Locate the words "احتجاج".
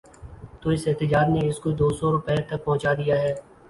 0.87-1.27